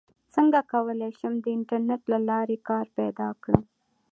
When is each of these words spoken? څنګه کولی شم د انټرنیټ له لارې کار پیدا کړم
څنګه 0.35 0.59
کولی 0.71 1.09
شم 1.19 1.33
د 1.43 1.45
انټرنیټ 1.57 2.01
له 2.11 2.19
لارې 2.29 2.57
کار 2.69 2.85
پیدا 2.97 3.29
کړم 3.43 3.63